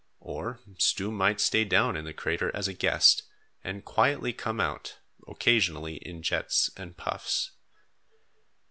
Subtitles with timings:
[0.19, 3.21] Or, Stoom might stay down in the crater as a guest,
[3.63, 7.51] and quietly come out, occasionally, in jets and puffs.